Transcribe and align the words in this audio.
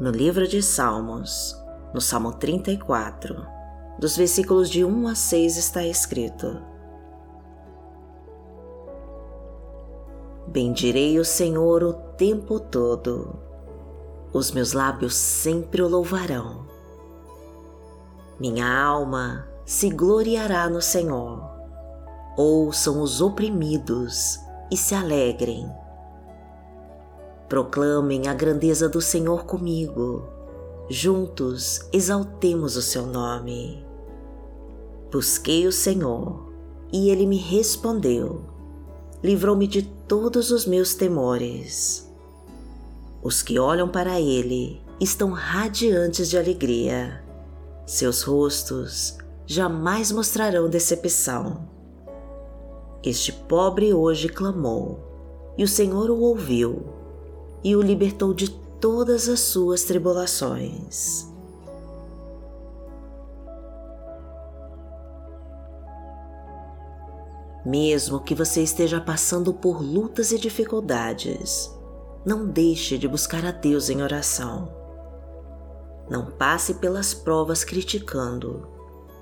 No 0.00 0.12
livro 0.12 0.46
de 0.46 0.62
Salmos, 0.62 1.60
no 1.92 2.00
Salmo 2.00 2.32
34, 2.32 3.44
dos 3.98 4.16
versículos 4.16 4.70
de 4.70 4.84
1 4.84 5.08
a 5.08 5.14
6 5.16 5.56
está 5.56 5.84
escrito: 5.84 6.62
Bendirei 10.46 11.18
o 11.18 11.24
Senhor 11.24 11.82
o 11.82 11.92
tempo 11.92 12.60
todo, 12.60 13.40
os 14.32 14.52
meus 14.52 14.72
lábios 14.72 15.14
sempre 15.16 15.82
o 15.82 15.88
louvarão. 15.88 16.68
Minha 18.38 18.72
alma 18.72 19.48
se 19.64 19.90
gloriará 19.90 20.70
no 20.70 20.80
Senhor. 20.80 21.42
Ouçam 22.36 23.02
os 23.02 23.20
oprimidos 23.20 24.38
e 24.70 24.76
se 24.76 24.94
alegrem 24.94 25.68
Proclamem 27.48 28.28
a 28.28 28.34
grandeza 28.34 28.90
do 28.90 29.00
Senhor 29.00 29.46
comigo. 29.46 30.28
Juntos 30.90 31.80
exaltemos 31.90 32.76
o 32.76 32.82
seu 32.82 33.06
nome. 33.06 33.82
Busquei 35.10 35.66
o 35.66 35.72
Senhor 35.72 36.52
e 36.92 37.08
ele 37.08 37.24
me 37.24 37.38
respondeu. 37.38 38.42
Livrou-me 39.24 39.66
de 39.66 39.82
todos 39.82 40.50
os 40.50 40.66
meus 40.66 40.94
temores. 40.94 42.12
Os 43.22 43.40
que 43.40 43.58
olham 43.58 43.88
para 43.88 44.20
ele 44.20 44.82
estão 45.00 45.30
radiantes 45.30 46.28
de 46.28 46.36
alegria. 46.36 47.24
Seus 47.86 48.22
rostos 48.22 49.16
jamais 49.46 50.12
mostrarão 50.12 50.68
decepção. 50.68 51.66
Este 53.02 53.32
pobre 53.32 53.94
hoje 53.94 54.28
clamou, 54.28 55.00
e 55.56 55.64
o 55.64 55.68
Senhor 55.68 56.10
o 56.10 56.20
ouviu 56.20 56.97
e 57.62 57.74
o 57.74 57.82
libertou 57.82 58.32
de 58.32 58.50
todas 58.50 59.28
as 59.28 59.40
suas 59.40 59.84
tribulações. 59.84 61.26
Mesmo 67.64 68.20
que 68.20 68.34
você 68.34 68.62
esteja 68.62 69.00
passando 69.00 69.52
por 69.52 69.82
lutas 69.82 70.32
e 70.32 70.38
dificuldades, 70.38 71.70
não 72.24 72.46
deixe 72.46 72.96
de 72.96 73.06
buscar 73.06 73.44
a 73.44 73.50
Deus 73.50 73.90
em 73.90 74.02
oração. 74.02 74.72
Não 76.08 76.30
passe 76.30 76.74
pelas 76.74 77.12
provas 77.12 77.64
criticando, 77.64 78.66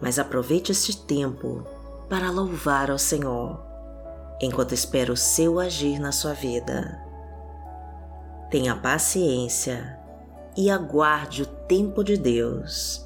mas 0.01 0.19
aproveite 0.19 0.70
este 0.70 0.97
tempo 0.97 1.64
para 2.09 2.31
louvar 2.31 2.91
ao 2.91 2.98
Senhor, 2.98 3.61
enquanto 4.41 4.75
espera 4.75 5.12
o 5.12 5.17
seu 5.17 5.59
agir 5.59 5.98
na 5.98 6.12
sua 6.12 6.33
vida. 6.33 7.06
Tenha 8.48 8.77
paciência 8.77 9.98
e 10.56 10.70
aguarde 10.70 11.42
o 11.42 11.47
tempo 11.47 12.05
de 12.05 12.16
Deus, 12.16 13.05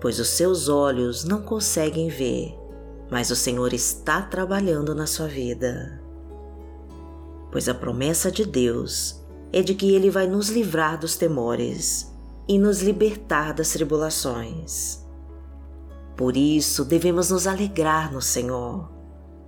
pois 0.00 0.18
os 0.18 0.28
seus 0.28 0.68
olhos 0.68 1.22
não 1.22 1.40
conseguem 1.40 2.08
ver, 2.08 2.58
mas 3.08 3.30
o 3.30 3.36
Senhor 3.36 3.72
está 3.72 4.20
trabalhando 4.20 4.92
na 4.92 5.06
sua 5.06 5.28
vida. 5.28 6.02
Pois 7.52 7.68
a 7.68 7.74
promessa 7.74 8.28
de 8.30 8.44
Deus 8.44 9.24
é 9.52 9.62
de 9.62 9.72
que 9.72 9.94
Ele 9.94 10.10
vai 10.10 10.26
nos 10.26 10.48
livrar 10.48 10.98
dos 10.98 11.16
temores 11.16 12.12
e 12.48 12.58
nos 12.58 12.82
libertar 12.82 13.54
das 13.54 13.70
tribulações. 13.70 15.04
Por 16.16 16.36
isso 16.36 16.84
devemos 16.84 17.30
nos 17.30 17.46
alegrar 17.46 18.12
no 18.12 18.20
Senhor, 18.20 18.90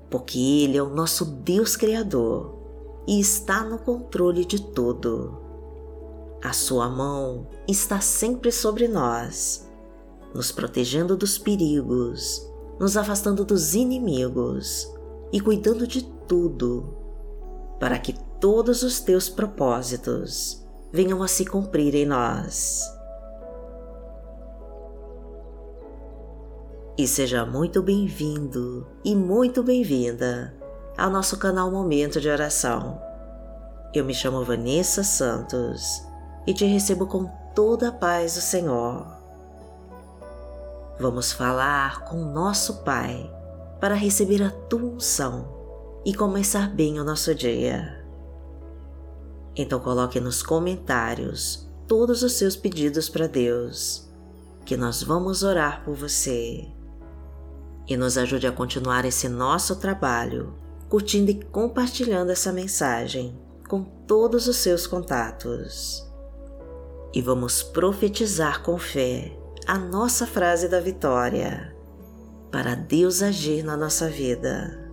porque 0.08 0.38
Ele 0.38 0.78
é 0.78 0.82
o 0.82 0.94
nosso 0.94 1.24
Deus 1.24 1.74
Criador 1.74 2.61
e 3.06 3.20
está 3.20 3.64
no 3.64 3.78
controle 3.78 4.44
de 4.44 4.60
tudo. 4.60 5.38
A 6.42 6.52
sua 6.52 6.88
mão 6.88 7.46
está 7.68 8.00
sempre 8.00 8.50
sobre 8.50 8.88
nós, 8.88 9.68
nos 10.34 10.50
protegendo 10.50 11.16
dos 11.16 11.38
perigos, 11.38 12.48
nos 12.78 12.96
afastando 12.96 13.44
dos 13.44 13.74
inimigos 13.74 14.92
e 15.32 15.40
cuidando 15.40 15.86
de 15.86 16.04
tudo, 16.26 16.96
para 17.78 17.98
que 17.98 18.14
todos 18.40 18.82
os 18.82 19.00
teus 19.00 19.28
propósitos 19.28 20.66
venham 20.92 21.22
a 21.22 21.28
se 21.28 21.44
cumprir 21.44 21.94
em 21.94 22.06
nós. 22.06 22.82
E 26.98 27.06
seja 27.06 27.46
muito 27.46 27.82
bem-vindo 27.82 28.86
e 29.04 29.14
muito 29.16 29.62
bem-vinda 29.62 30.61
ao 31.02 31.10
nosso 31.10 31.36
canal 31.36 31.68
Momento 31.68 32.20
de 32.20 32.28
Oração. 32.28 33.02
Eu 33.92 34.04
me 34.04 34.14
chamo 34.14 34.44
Vanessa 34.44 35.02
Santos 35.02 36.00
e 36.46 36.54
te 36.54 36.64
recebo 36.64 37.08
com 37.08 37.28
toda 37.56 37.88
a 37.88 37.92
paz 37.92 38.36
do 38.36 38.40
Senhor. 38.40 39.04
Vamos 41.00 41.32
falar 41.32 42.04
com 42.04 42.18
nosso 42.18 42.84
Pai 42.84 43.28
para 43.80 43.96
receber 43.96 44.44
a 44.44 44.50
tua 44.50 44.94
unção 44.94 45.52
e 46.04 46.14
começar 46.14 46.72
bem 46.72 47.00
o 47.00 47.04
nosso 47.04 47.34
dia. 47.34 48.06
Então 49.56 49.80
coloque 49.80 50.20
nos 50.20 50.40
comentários 50.40 51.68
todos 51.88 52.22
os 52.22 52.34
seus 52.34 52.54
pedidos 52.54 53.08
para 53.08 53.26
Deus, 53.26 54.08
que 54.64 54.76
nós 54.76 55.02
vamos 55.02 55.42
orar 55.42 55.82
por 55.84 55.96
você. 55.96 56.64
E 57.88 57.96
nos 57.96 58.16
ajude 58.16 58.46
a 58.46 58.52
continuar 58.52 59.04
esse 59.04 59.28
nosso 59.28 59.74
trabalho 59.74 60.61
curtindo 60.92 61.30
e 61.30 61.42
compartilhando 61.44 62.32
essa 62.32 62.52
mensagem 62.52 63.34
com 63.66 63.82
todos 63.82 64.46
os 64.46 64.56
seus 64.56 64.86
contatos. 64.86 66.06
E 67.14 67.22
vamos 67.22 67.62
profetizar 67.62 68.62
com 68.62 68.76
fé 68.76 69.34
a 69.66 69.78
nossa 69.78 70.26
frase 70.26 70.68
da 70.68 70.80
vitória 70.80 71.74
para 72.50 72.74
Deus 72.74 73.22
agir 73.22 73.62
na 73.62 73.74
nossa 73.74 74.06
vida. 74.10 74.92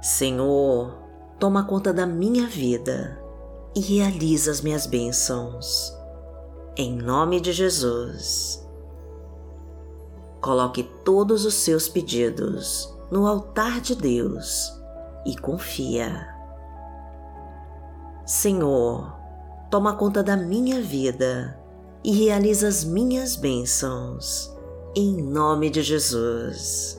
Senhor, 0.00 0.98
toma 1.38 1.66
conta 1.66 1.92
da 1.92 2.06
minha 2.06 2.46
vida 2.46 3.22
e 3.76 3.80
realiza 3.80 4.50
as 4.50 4.62
minhas 4.62 4.86
bênçãos. 4.86 5.94
Em 6.74 6.96
nome 6.96 7.38
de 7.38 7.52
Jesus. 7.52 8.66
Coloque 10.48 10.82
todos 10.82 11.44
os 11.44 11.52
seus 11.52 11.90
pedidos 11.90 12.90
no 13.10 13.26
altar 13.26 13.82
de 13.82 13.94
Deus 13.94 14.72
e 15.26 15.36
confia. 15.36 16.26
Senhor, 18.24 19.14
toma 19.70 19.94
conta 19.94 20.22
da 20.22 20.38
minha 20.38 20.80
vida 20.80 21.60
e 22.02 22.12
realiza 22.12 22.66
as 22.66 22.82
minhas 22.82 23.36
bênçãos, 23.36 24.50
em 24.96 25.20
nome 25.22 25.68
de 25.68 25.82
Jesus. 25.82 26.98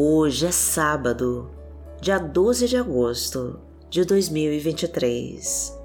Hoje 0.00 0.46
é 0.46 0.52
sábado, 0.52 1.50
dia 2.00 2.18
12 2.18 2.68
de 2.68 2.76
agosto 2.76 3.58
de 3.90 4.04
2023 4.04 5.76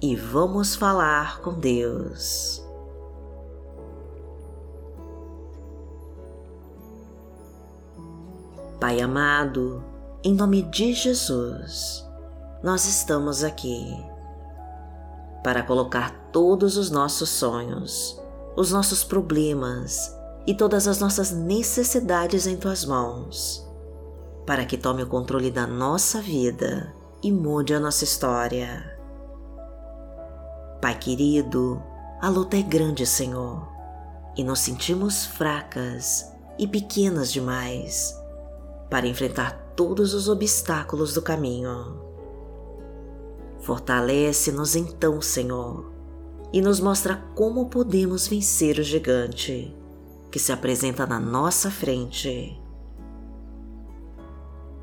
e 0.00 0.14
vamos 0.14 0.76
falar 0.76 1.40
com 1.40 1.54
Deus. 1.54 2.64
Pai 8.78 9.00
amado, 9.00 9.82
em 10.22 10.32
nome 10.32 10.62
de 10.62 10.92
Jesus, 10.92 12.08
nós 12.62 12.84
estamos 12.84 13.42
aqui 13.42 13.84
para 15.42 15.64
colocar 15.64 16.30
todos 16.30 16.76
os 16.76 16.88
nossos 16.88 17.28
sonhos, 17.28 18.16
os 18.56 18.70
nossos 18.70 19.02
problemas 19.02 20.19
e 20.46 20.54
todas 20.54 20.88
as 20.88 20.98
nossas 21.00 21.30
necessidades 21.30 22.46
em 22.46 22.56
tuas 22.56 22.84
mãos, 22.84 23.66
para 24.46 24.64
que 24.64 24.76
tome 24.76 25.02
o 25.02 25.06
controle 25.06 25.50
da 25.50 25.66
nossa 25.66 26.20
vida 26.20 26.94
e 27.22 27.30
mude 27.30 27.74
a 27.74 27.80
nossa 27.80 28.04
história. 28.04 28.98
Pai 30.80 30.98
querido, 30.98 31.82
a 32.20 32.28
luta 32.28 32.56
é 32.56 32.62
grande, 32.62 33.06
Senhor, 33.06 33.68
e 34.36 34.42
nos 34.42 34.60
sentimos 34.60 35.26
fracas 35.26 36.26
e 36.58 36.66
pequenas 36.66 37.30
demais 37.30 38.18
para 38.88 39.06
enfrentar 39.06 39.72
todos 39.76 40.14
os 40.14 40.28
obstáculos 40.28 41.14
do 41.14 41.22
caminho. 41.22 42.00
Fortalece-nos 43.60 44.74
então, 44.74 45.20
Senhor, 45.20 45.92
e 46.52 46.62
nos 46.62 46.80
mostra 46.80 47.22
como 47.34 47.68
podemos 47.68 48.26
vencer 48.26 48.78
o 48.78 48.82
gigante 48.82 49.79
que 50.30 50.38
se 50.38 50.52
apresenta 50.52 51.06
na 51.06 51.18
nossa 51.18 51.70
frente. 51.70 52.60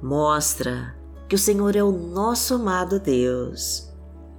Mostra 0.02 0.96
que 1.28 1.36
o 1.36 1.40
Senhor 1.40 1.76
é 1.76 1.84
o 1.84 1.92
nosso 1.92 2.56
amado 2.56 3.00
Deus 3.00 3.92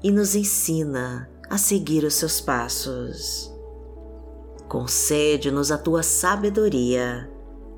e 0.02 0.10
nos 0.10 0.34
ensina 0.34 1.28
a 1.48 1.58
seguir 1.58 2.04
os 2.04 2.14
seus 2.14 2.40
passos. 2.40 3.52
Concede-nos 4.68 5.70
a 5.72 5.78
tua 5.78 6.02
sabedoria 6.02 7.30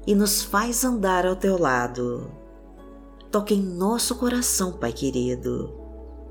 e 0.07 0.15
nos 0.15 0.43
faz 0.43 0.85
andar 0.85 1.25
ao 1.25 1.37
teu 1.37 1.59
lado. 1.59 2.31
Toque 3.31 3.55
em 3.55 3.63
nosso 3.63 4.17
coração, 4.17 4.73
Pai 4.73 4.93
querido, 4.93 5.73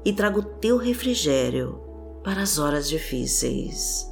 e 0.04 0.12
traga 0.12 0.40
o 0.40 0.44
teu 0.44 0.78
refrigério 0.78 1.80
para 2.24 2.42
as 2.42 2.60
horas 2.60 2.90
difíceis. 2.90 4.09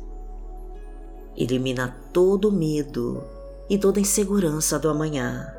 Elimina 1.37 1.95
todo 2.11 2.51
medo 2.51 3.23
e 3.69 3.77
toda 3.77 3.99
insegurança 3.99 4.79
do 4.79 4.89
amanhã. 4.89 5.53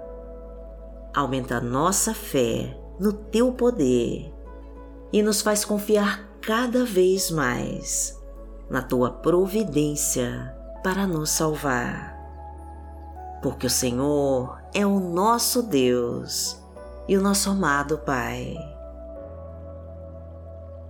Aumenta 1.15 1.61
nossa 1.61 2.13
fé 2.13 2.77
no 2.99 3.13
teu 3.13 3.53
poder 3.53 4.35
e 5.13 5.23
nos 5.23 5.41
faz 5.41 5.65
confiar 5.65 6.29
cada 6.43 6.85
vez 6.85 7.31
mais 7.31 8.19
na 8.69 8.83
tua 8.83 9.11
providência 9.11 10.55
para 10.83 11.07
nos 11.07 11.31
salvar. 11.31 12.19
Porque 13.41 13.67
o 13.67 13.71
Senhor 13.71 14.59
é 14.75 14.85
o 14.85 14.99
nosso 14.99 15.63
Deus 15.63 16.61
e 17.07 17.17
o 17.17 17.23
nosso 17.23 17.51
amado 17.51 17.99
Pai. 17.99 18.57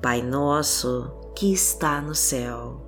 Pai 0.01 0.23
nosso 0.23 1.13
que 1.35 1.53
está 1.53 2.01
no 2.01 2.15
céu, 2.15 2.88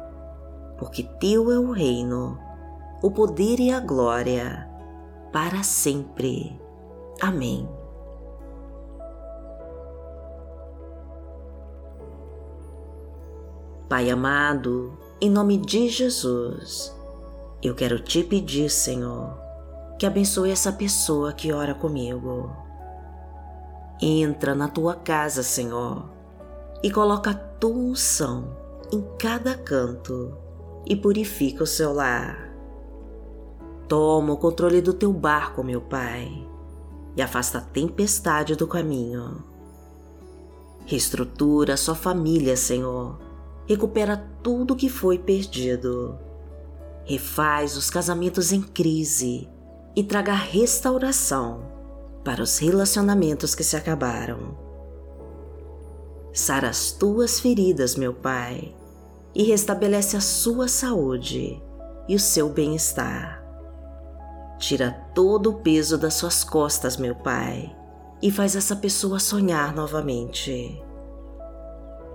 porque 0.81 1.03
Teu 1.03 1.51
é 1.51 1.59
o 1.59 1.71
reino, 1.71 2.39
o 3.03 3.11
poder 3.11 3.59
e 3.59 3.71
a 3.71 3.79
glória, 3.79 4.67
para 5.31 5.61
sempre. 5.61 6.59
Amém. 7.21 7.69
Pai 13.87 14.09
amado, 14.09 14.97
em 15.21 15.29
nome 15.29 15.59
de 15.59 15.87
Jesus, 15.87 16.91
eu 17.61 17.75
quero 17.75 17.99
te 17.99 18.23
pedir, 18.23 18.71
Senhor, 18.71 19.37
que 19.99 20.07
abençoe 20.07 20.49
essa 20.49 20.71
pessoa 20.71 21.31
que 21.31 21.53
ora 21.53 21.75
comigo. 21.75 22.49
Entra 24.01 24.55
na 24.55 24.67
tua 24.67 24.95
casa, 24.95 25.43
Senhor 25.43 26.19
e 26.83 26.89
coloca 26.89 27.31
a 27.31 27.35
tua 27.35 27.75
unção 27.75 28.57
em 28.91 29.01
cada 29.19 29.55
canto 29.55 30.35
e 30.85 30.95
purifica 30.95 31.63
o 31.63 31.67
seu 31.67 31.93
lar. 31.93 32.51
Toma 33.87 34.33
o 34.33 34.37
controle 34.37 34.81
do 34.81 34.93
teu 34.93 35.11
barco, 35.11 35.63
meu 35.63 35.81
Pai, 35.81 36.47
e 37.15 37.21
afasta 37.21 37.57
a 37.57 37.61
tempestade 37.61 38.55
do 38.55 38.67
caminho. 38.67 39.43
Reestrutura 40.85 41.77
sua 41.77 41.95
família, 41.95 42.55
Senhor. 42.57 43.19
Recupera 43.67 44.17
tudo 44.41 44.75
que 44.75 44.89
foi 44.89 45.17
perdido. 45.17 46.17
Refaz 47.05 47.77
os 47.77 47.89
casamentos 47.89 48.51
em 48.51 48.61
crise 48.61 49.49
e 49.95 50.03
traga 50.03 50.33
restauração 50.33 51.63
para 52.23 52.41
os 52.41 52.57
relacionamentos 52.57 53.53
que 53.53 53.63
se 53.63 53.75
acabaram 53.75 54.71
Sara 56.33 56.69
as 56.69 56.93
tuas 56.93 57.41
feridas, 57.41 57.97
meu 57.97 58.13
Pai, 58.13 58.73
e 59.33 59.43
restabelece 59.43 60.17
a 60.17 60.21
sua 60.21 60.67
saúde 60.67 61.61
e 62.07 62.15
o 62.15 62.19
seu 62.19 62.49
bem-estar. 62.49 63.41
Tira 64.57 64.91
todo 65.15 65.49
o 65.49 65.53
peso 65.55 65.97
das 65.97 66.13
suas 66.13 66.43
costas, 66.43 66.97
meu 66.97 67.15
Pai, 67.15 67.75
e 68.21 68.29
faz 68.29 68.55
essa 68.55 68.75
pessoa 68.75 69.19
sonhar 69.19 69.73
novamente. 69.73 70.81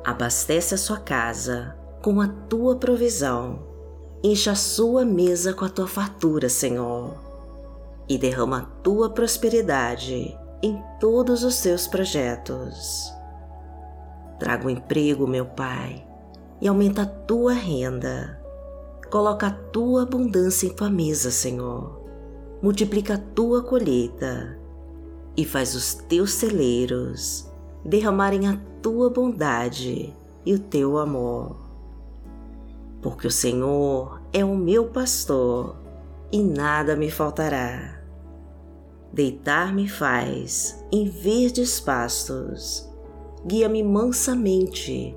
Abastece 0.05 0.75
a 0.75 0.79
sua 0.79 0.99
casa 0.99 1.77
com 2.03 2.21
a 2.21 2.29
tua 2.29 2.77
provisão, 2.77 3.67
encha 4.23 4.53
a 4.53 4.57
sua 4.57 5.05
mesa 5.05 5.53
com 5.53 5.65
a 5.65 5.69
tua 5.69 5.89
fartura, 5.89 6.49
Senhor, 6.49 7.17
e 8.09 8.17
derrama 8.17 8.59
a 8.59 8.83
tua 8.83 9.11
prosperidade 9.11 10.39
em 10.63 10.81
todos 11.01 11.43
os 11.43 11.57
seus 11.57 11.89
projetos. 11.89 13.13
Traga 14.39 14.65
o 14.65 14.67
um 14.69 14.71
emprego, 14.71 15.27
meu 15.27 15.47
Pai, 15.47 16.07
e 16.61 16.69
aumenta 16.69 17.03
a 17.03 17.07
tua 17.07 17.53
renda. 17.53 18.41
Coloca 19.11 19.47
a 19.47 19.51
tua 19.51 20.03
abundância 20.03 20.67
em 20.67 20.71
tua 20.71 20.91
mesa, 20.91 21.31
Senhor. 21.31 22.01
Multiplica 22.63 23.15
a 23.15 23.19
tua 23.19 23.63
colheita 23.63 24.59
e 25.37 25.45
faz 25.45 25.75
os 25.75 25.95
teus 25.95 26.33
celeiros 26.33 27.51
derramarem 27.85 28.49
a 28.49 28.59
tua 28.83 29.11
bondade 29.11 30.13
e 30.45 30.55
o 30.55 30.59
teu 30.59 30.99
amor. 30.99 31.57
Porque 33.01 33.27
o 33.27 33.31
Senhor 33.31 34.21
é 34.33 34.45
o 34.45 34.57
meu 34.57 34.89
pastor 34.89 35.77
e 36.33 36.43
nada 36.43 36.97
me 36.97 37.11
faltará. 37.11 38.01
Deitar-me 39.13 39.89
faz 39.89 40.85
em 40.91 41.09
verdes 41.09 41.79
pastos 41.79 42.89
guia-me 43.47 43.83
mansamente 43.83 45.17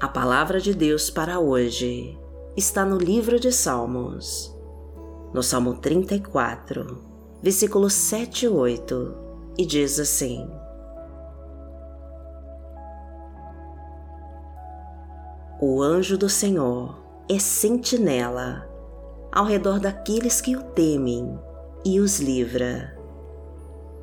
A 0.00 0.06
palavra 0.06 0.60
de 0.60 0.72
Deus 0.72 1.10
para 1.10 1.40
hoje 1.40 2.16
está 2.56 2.84
no 2.84 2.96
livro 2.96 3.40
de 3.40 3.50
Salmos, 3.50 4.56
no 5.34 5.42
Salmo 5.42 5.74
34, 5.74 7.02
versículos 7.42 7.94
7 7.94 8.44
e 8.44 8.48
8, 8.48 9.14
e 9.58 9.66
diz 9.66 9.98
assim: 9.98 10.48
O 15.60 15.82
anjo 15.82 16.16
do 16.16 16.28
Senhor 16.28 16.96
é 17.28 17.40
sentinela 17.40 18.70
ao 19.32 19.44
redor 19.46 19.80
daqueles 19.80 20.40
que 20.40 20.54
o 20.54 20.62
temem 20.62 21.36
e 21.84 21.98
os 21.98 22.20
livra. 22.20 22.96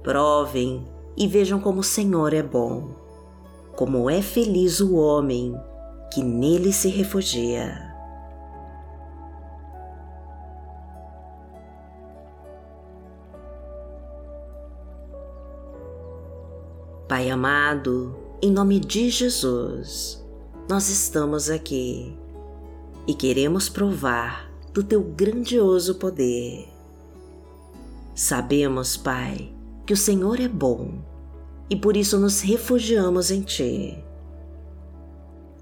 Provem 0.04 0.86
e 1.16 1.26
vejam 1.26 1.58
como 1.58 1.80
o 1.80 1.84
Senhor 1.84 2.34
é 2.34 2.44
bom, 2.44 2.90
como 3.78 4.10
é 4.10 4.22
feliz 4.22 4.82
o 4.82 4.96
homem 4.96 5.56
que 6.14 6.24
nele 6.24 6.72
se 6.72 6.88
refugia. 6.90 7.94
Pai 17.08 17.30
amado, 17.30 18.16
em 18.42 18.52
nome 18.52 18.80
de 18.80 19.10
Jesus, 19.10 20.26
nós 20.68 20.90
estamos 20.90 21.50
aqui 21.50 22.18
e 23.08 23.14
queremos 23.14 23.70
provar 23.70 24.52
do 24.74 24.84
teu 24.84 25.02
grandioso 25.02 25.96
poder. 25.96 26.68
Sabemos, 28.16 28.98
Pai, 28.98 29.54
que 29.86 29.94
o 29.94 29.98
Senhor 29.98 30.40
é 30.40 30.48
bom 30.48 31.00
e 31.70 31.76
por 31.76 31.96
isso 31.96 32.20
nos 32.20 32.42
refugiamos 32.42 33.30
em 33.30 33.42
Ti. 33.42 34.04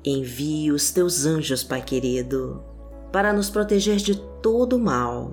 Envie 0.05 0.69
os 0.69 0.91
teus 0.91 1.25
anjos, 1.25 1.63
Pai 1.63 1.81
querido, 1.81 2.61
para 3.09 3.31
nos 3.31 3.49
proteger 3.49 3.95
de 3.95 4.15
todo 4.41 4.77
mal, 4.77 5.31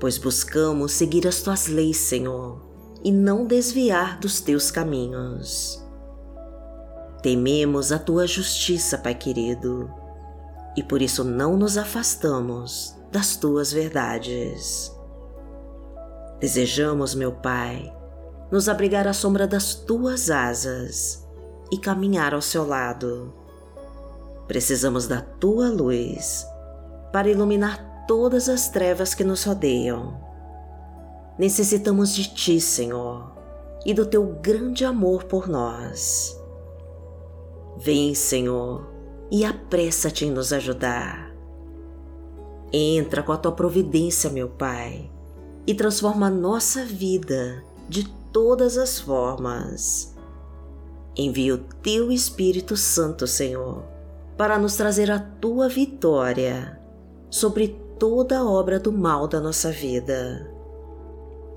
pois 0.00 0.16
buscamos 0.16 0.92
seguir 0.92 1.26
as 1.28 1.42
tuas 1.42 1.66
leis, 1.66 1.98
Senhor, 1.98 2.62
e 3.04 3.12
não 3.12 3.44
desviar 3.44 4.18
dos 4.18 4.40
teus 4.40 4.70
caminhos. 4.70 5.84
Tememos 7.22 7.92
a 7.92 7.98
tua 7.98 8.26
justiça, 8.26 8.96
Pai 8.96 9.14
querido, 9.14 9.90
e 10.74 10.82
por 10.82 11.02
isso 11.02 11.22
não 11.22 11.54
nos 11.54 11.76
afastamos 11.76 12.96
das 13.12 13.36
tuas 13.36 13.70
verdades. 13.70 14.90
Desejamos, 16.40 17.14
meu 17.14 17.32
Pai, 17.32 17.94
nos 18.50 18.70
abrigar 18.70 19.06
à 19.06 19.12
sombra 19.12 19.46
das 19.46 19.74
tuas 19.74 20.30
asas 20.30 21.27
e 21.70 21.78
caminhar 21.78 22.34
ao 22.34 22.42
seu 22.42 22.66
lado. 22.66 23.32
Precisamos 24.46 25.06
da 25.06 25.20
tua 25.20 25.68
luz 25.68 26.46
para 27.12 27.28
iluminar 27.28 28.06
todas 28.06 28.48
as 28.48 28.68
trevas 28.70 29.14
que 29.14 29.24
nos 29.24 29.44
rodeiam. 29.44 30.18
Necessitamos 31.38 32.14
de 32.14 32.34
ti, 32.34 32.60
Senhor, 32.60 33.32
e 33.84 33.92
do 33.94 34.06
teu 34.06 34.24
grande 34.42 34.84
amor 34.84 35.24
por 35.24 35.46
nós. 35.46 36.36
Vem, 37.76 38.14
Senhor, 38.14 38.88
e 39.30 39.44
apressa-te 39.44 40.24
em 40.24 40.30
nos 40.30 40.52
ajudar. 40.52 41.32
Entra 42.72 43.22
com 43.22 43.32
a 43.32 43.36
tua 43.36 43.52
providência, 43.52 44.28
meu 44.30 44.48
Pai, 44.48 45.10
e 45.66 45.74
transforma 45.74 46.26
a 46.26 46.30
nossa 46.30 46.84
vida 46.84 47.62
de 47.88 48.08
todas 48.32 48.76
as 48.76 48.98
formas. 48.98 50.17
Envia 51.18 51.54
o 51.54 51.58
teu 51.58 52.12
Espírito 52.12 52.76
Santo, 52.76 53.26
Senhor, 53.26 53.82
para 54.36 54.58
nos 54.58 54.76
trazer 54.76 55.10
a 55.10 55.18
tua 55.18 55.68
vitória 55.68 56.80
sobre 57.28 57.76
toda 57.98 58.44
obra 58.44 58.78
do 58.78 58.92
mal 58.92 59.26
da 59.26 59.40
nossa 59.40 59.72
vida. 59.72 60.48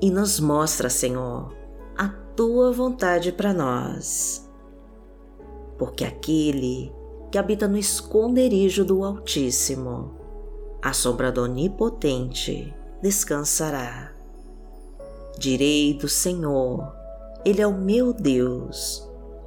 E 0.02 0.10
nos 0.10 0.40
mostra, 0.40 0.90
Senhor, 0.90 1.56
a 1.96 2.08
tua 2.36 2.72
vontade 2.72 3.32
para 3.32 3.54
nós 3.54 4.50
porque 5.82 6.06
aquele 6.06 6.94
que 7.32 7.40
habita 7.40 7.68
no 7.68 7.76
esconderijo 7.76 8.86
do 8.86 9.04
Altíssimo, 9.04 10.12
a 10.80 10.94
sombra 10.94 11.32
do 11.32 11.42
Onipotente 11.42 12.72
descansará. 13.02 14.14
Direi 15.40 15.96
do 15.96 16.08
Senhor, 16.08 16.96
Ele 17.44 17.64
é 17.64 17.66
o 17.66 17.74
meu 17.74 18.14
Deus, 18.14 19.10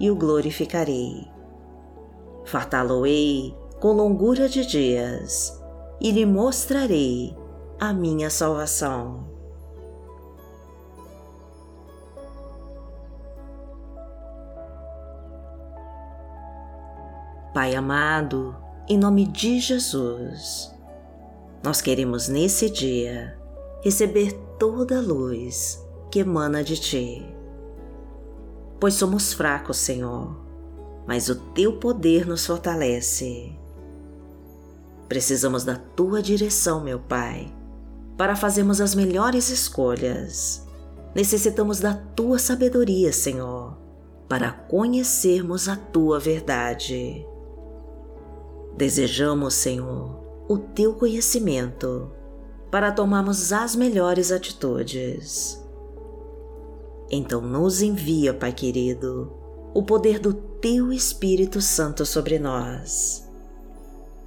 e 0.00 0.10
o 0.10 0.16
glorificarei. 0.16 1.26
Fartá-lo-ei 2.44 3.54
com 3.80 3.92
longura 3.92 4.48
de 4.48 4.66
dias 4.66 5.62
e 6.00 6.10
lhe 6.10 6.24
mostrarei 6.24 7.36
a 7.78 7.92
minha 7.92 8.30
salvação. 8.30 9.26
Pai 17.52 17.74
amado, 17.74 18.56
em 18.88 18.96
nome 18.96 19.26
de 19.26 19.58
Jesus, 19.58 20.72
nós 21.62 21.80
queremos 21.80 22.28
nesse 22.28 22.70
dia 22.70 23.36
receber 23.82 24.32
toda 24.58 24.98
a 24.98 25.00
luz 25.00 25.84
que 26.10 26.20
emana 26.20 26.62
de 26.62 26.76
Ti. 26.76 27.37
Pois 28.80 28.94
somos 28.94 29.32
fracos, 29.32 29.76
Senhor, 29.76 30.36
mas 31.06 31.28
o 31.28 31.34
Teu 31.34 31.78
poder 31.78 32.26
nos 32.26 32.46
fortalece. 32.46 33.52
Precisamos 35.08 35.64
da 35.64 35.76
Tua 35.76 36.22
direção, 36.22 36.82
meu 36.82 36.98
Pai, 36.98 37.52
para 38.16 38.36
fazermos 38.36 38.80
as 38.80 38.94
melhores 38.94 39.48
escolhas. 39.48 40.66
Necessitamos 41.14 41.80
da 41.80 41.94
Tua 41.94 42.38
sabedoria, 42.38 43.12
Senhor, 43.12 43.76
para 44.28 44.52
conhecermos 44.52 45.68
a 45.68 45.76
Tua 45.76 46.20
verdade. 46.20 47.26
Desejamos, 48.76 49.54
Senhor, 49.54 50.20
o 50.48 50.56
teu 50.56 50.94
conhecimento 50.94 52.12
para 52.70 52.92
tomarmos 52.92 53.52
as 53.52 53.74
melhores 53.74 54.30
atitudes. 54.30 55.57
Então 57.10 57.40
nos 57.40 57.80
envia, 57.80 58.34
Pai 58.34 58.52
querido, 58.52 59.32
o 59.74 59.82
poder 59.82 60.18
do 60.18 60.34
teu 60.34 60.92
Espírito 60.92 61.60
Santo 61.60 62.04
sobre 62.04 62.38
nós, 62.38 63.28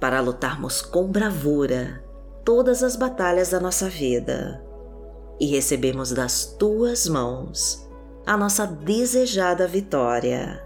para 0.00 0.20
lutarmos 0.20 0.82
com 0.82 1.06
bravura 1.06 2.02
todas 2.44 2.82
as 2.82 2.96
batalhas 2.96 3.50
da 3.50 3.60
nossa 3.60 3.88
vida 3.88 4.62
e 5.38 5.46
recebemos 5.46 6.12
das 6.12 6.44
tuas 6.44 7.08
mãos 7.08 7.88
a 8.26 8.36
nossa 8.36 8.66
desejada 8.66 9.66
vitória. 9.66 10.64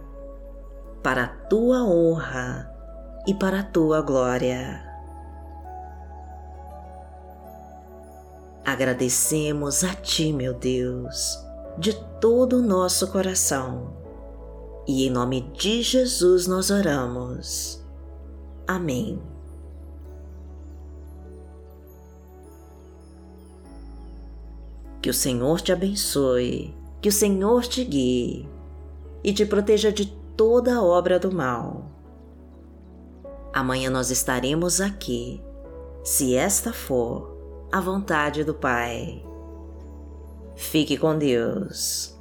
Para 1.02 1.24
a 1.24 1.28
tua 1.28 1.84
honra 1.84 2.70
e 3.26 3.34
para 3.34 3.60
a 3.60 3.62
tua 3.62 4.02
glória. 4.02 4.84
Agradecemos 8.64 9.84
a 9.84 9.94
Ti, 9.94 10.32
meu 10.32 10.52
Deus, 10.52 11.38
de 11.78 11.94
todo 12.20 12.58
o 12.58 12.62
nosso 12.62 13.10
coração. 13.10 13.94
E 14.86 15.06
em 15.06 15.10
nome 15.10 15.40
de 15.52 15.82
Jesus 15.82 16.46
nós 16.46 16.70
oramos. 16.70 17.82
Amém. 18.66 19.20
Que 25.02 25.10
o 25.10 25.14
Senhor 25.14 25.60
te 25.60 25.72
abençoe, 25.72 26.74
que 27.00 27.08
o 27.08 27.12
Senhor 27.12 27.64
te 27.64 27.84
guie 27.84 28.48
e 29.22 29.32
te 29.32 29.46
proteja 29.46 29.92
de 29.92 30.06
toda 30.36 30.82
obra 30.82 31.18
do 31.18 31.32
mal. 31.32 31.90
Amanhã 33.52 33.88
nós 33.88 34.10
estaremos 34.10 34.80
aqui, 34.80 35.40
se 36.04 36.34
esta 36.34 36.72
for 36.72 37.36
a 37.72 37.80
vontade 37.80 38.44
do 38.44 38.54
Pai. 38.54 39.24
Fique 40.56 40.96
com 40.96 41.18
Deus. 41.18 42.15